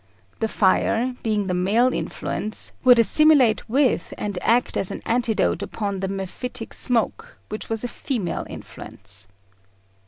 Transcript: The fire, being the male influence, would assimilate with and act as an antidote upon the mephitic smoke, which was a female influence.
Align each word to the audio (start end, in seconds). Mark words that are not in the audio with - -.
The 0.39 0.47
fire, 0.47 1.13
being 1.21 1.45
the 1.45 1.53
male 1.53 1.93
influence, 1.93 2.71
would 2.83 2.97
assimilate 2.97 3.69
with 3.69 4.15
and 4.17 4.39
act 4.41 4.75
as 4.75 4.89
an 4.89 5.01
antidote 5.05 5.61
upon 5.61 5.99
the 5.99 6.07
mephitic 6.07 6.73
smoke, 6.73 7.37
which 7.49 7.69
was 7.69 7.83
a 7.83 7.87
female 7.87 8.47
influence. 8.49 9.27